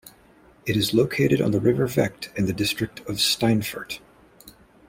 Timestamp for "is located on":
0.75-1.51